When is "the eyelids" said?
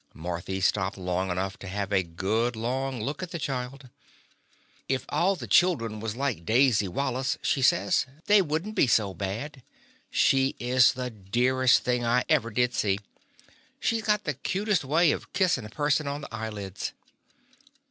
16.21-16.93